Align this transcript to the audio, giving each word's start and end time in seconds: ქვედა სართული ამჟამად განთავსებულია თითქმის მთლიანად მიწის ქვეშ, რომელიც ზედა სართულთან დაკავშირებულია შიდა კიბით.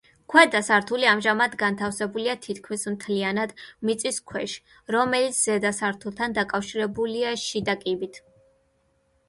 ქვედა 0.33 0.59
სართული 0.67 1.07
ამჟამად 1.09 1.57
განთავსებულია 1.63 2.35
თითქმის 2.45 2.85
მთლიანად 2.93 3.53
მიწის 3.91 4.19
ქვეშ, 4.31 4.57
რომელიც 4.97 5.43
ზედა 5.51 5.75
სართულთან 5.83 6.37
დაკავშირებულია 6.41 7.39
შიდა 7.47 7.81
კიბით. 7.85 8.23